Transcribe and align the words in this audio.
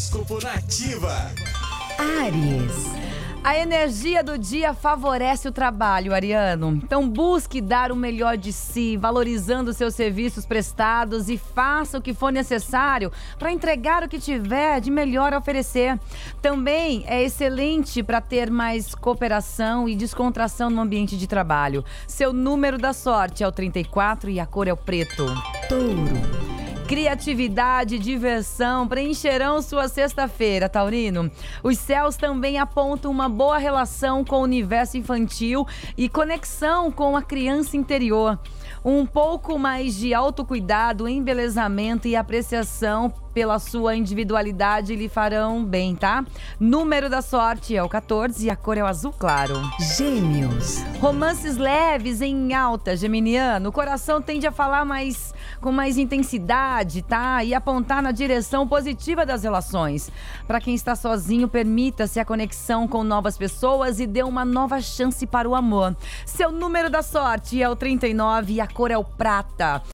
Horóscopo 0.00 0.42
Nativa. 0.42 1.30
Ares. 1.98 2.86
A 3.44 3.58
energia 3.58 4.24
do 4.24 4.38
dia 4.38 4.72
favorece 4.72 5.46
o 5.46 5.52
trabalho, 5.52 6.14
Ariano. 6.14 6.80
Então 6.82 7.06
busque 7.06 7.60
dar 7.60 7.92
o 7.92 7.96
melhor 7.96 8.38
de 8.38 8.50
si, 8.50 8.96
valorizando 8.96 9.74
seus 9.74 9.94
serviços 9.94 10.46
prestados 10.46 11.28
e 11.28 11.36
faça 11.36 11.98
o 11.98 12.02
que 12.02 12.14
for 12.14 12.32
necessário 12.32 13.12
para 13.38 13.52
entregar 13.52 14.02
o 14.02 14.08
que 14.08 14.18
tiver 14.18 14.80
de 14.80 14.90
melhor 14.90 15.34
a 15.34 15.38
oferecer. 15.38 16.00
Também 16.40 17.04
é 17.06 17.22
excelente 17.22 18.02
para 18.02 18.22
ter 18.22 18.50
mais 18.50 18.94
cooperação 18.94 19.86
e 19.86 19.94
descontração 19.94 20.70
no 20.70 20.80
ambiente 20.80 21.16
de 21.18 21.26
trabalho. 21.26 21.84
Seu 22.06 22.32
número 22.32 22.78
da 22.78 22.94
sorte 22.94 23.44
é 23.44 23.48
o 23.48 23.52
34 23.52 24.30
e 24.30 24.40
a 24.40 24.46
cor 24.46 24.66
é 24.66 24.72
o 24.72 24.76
preto. 24.78 25.26
Touro. 25.68 26.39
Criatividade 26.90 27.94
e 27.94 27.98
diversão 28.00 28.88
preencherão 28.88 29.62
sua 29.62 29.86
sexta-feira, 29.86 30.68
Taurino. 30.68 31.30
Os 31.62 31.78
céus 31.78 32.16
também 32.16 32.58
apontam 32.58 33.12
uma 33.12 33.28
boa 33.28 33.58
relação 33.58 34.24
com 34.24 34.40
o 34.40 34.42
universo 34.42 34.98
infantil 34.98 35.64
e 35.96 36.08
conexão 36.08 36.90
com 36.90 37.16
a 37.16 37.22
criança 37.22 37.76
interior. 37.76 38.36
Um 38.84 39.06
pouco 39.06 39.56
mais 39.56 39.94
de 39.94 40.12
autocuidado, 40.12 41.08
embelezamento 41.08 42.08
e 42.08 42.16
apreciação 42.16 43.14
pela 43.32 43.58
sua 43.58 43.96
individualidade 43.96 44.94
lhe 44.94 45.08
farão 45.08 45.64
bem, 45.64 45.94
tá? 45.94 46.24
Número 46.58 47.08
da 47.08 47.22
sorte 47.22 47.76
é 47.76 47.82
o 47.82 47.88
14 47.88 48.46
e 48.46 48.50
a 48.50 48.56
cor 48.56 48.76
é 48.76 48.82
o 48.82 48.86
azul 48.86 49.12
claro. 49.12 49.60
Gêmeos. 49.96 50.82
Romances 51.00 51.56
leves 51.56 52.20
em 52.20 52.54
alta, 52.54 52.96
geminiano. 52.96 53.68
O 53.68 53.72
coração 53.72 54.20
tende 54.20 54.46
a 54.46 54.52
falar 54.52 54.84
mais 54.84 55.32
com 55.60 55.70
mais 55.70 55.98
intensidade, 55.98 57.02
tá? 57.02 57.44
E 57.44 57.54
apontar 57.54 58.02
na 58.02 58.12
direção 58.12 58.66
positiva 58.66 59.26
das 59.26 59.42
relações. 59.42 60.10
Para 60.46 60.60
quem 60.60 60.74
está 60.74 60.94
sozinho, 60.96 61.48
permita-se 61.48 62.18
a 62.18 62.24
conexão 62.24 62.88
com 62.88 63.04
novas 63.04 63.36
pessoas 63.36 64.00
e 64.00 64.06
dê 64.06 64.22
uma 64.22 64.44
nova 64.44 64.80
chance 64.80 65.26
para 65.26 65.48
o 65.48 65.54
amor. 65.54 65.96
Seu 66.24 66.50
número 66.50 66.88
da 66.88 67.02
sorte 67.02 67.62
é 67.62 67.68
o 67.68 67.76
39 67.76 68.54
e 68.54 68.60
a 68.60 68.66
cor 68.66 68.90
é 68.90 68.98
o 68.98 69.04
prata. 69.04 69.82